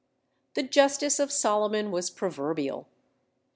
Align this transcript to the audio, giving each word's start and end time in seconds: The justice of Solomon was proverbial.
The 0.55 0.63
justice 0.63 1.19
of 1.19 1.31
Solomon 1.31 1.91
was 1.91 2.09
proverbial. 2.09 2.87